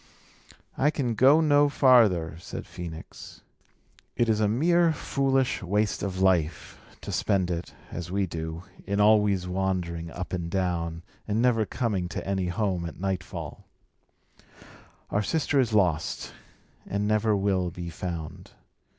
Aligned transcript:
"I 0.79 0.89
can 0.89 1.13
go 1.13 1.41
no 1.41 1.69
farther," 1.69 2.35
said 2.39 2.63
Phœnix. 2.63 3.41
"It 4.15 4.29
is 4.29 4.39
a 4.39 4.47
mere 4.47 4.91
foolish 4.91 5.61
waste 5.61 6.01
of 6.01 6.19
life, 6.19 6.79
to 7.01 7.11
spend 7.11 7.51
it, 7.51 7.75
as 7.91 8.09
we 8.09 8.25
do, 8.25 8.63
in 8.87 8.99
always 8.99 9.47
wandering 9.47 10.09
up 10.09 10.33
and 10.33 10.49
down, 10.49 11.03
and 11.27 11.39
never 11.39 11.67
coming 11.67 12.09
to 12.09 12.27
any 12.27 12.47
home 12.47 12.87
at 12.87 12.99
nightfall. 12.99 13.67
Our 15.11 15.21
sister 15.21 15.59
is 15.59 15.71
lost, 15.71 16.33
and 16.87 17.07
never 17.07 17.37
will 17.37 17.69
be 17.69 17.91
found. 17.91 18.49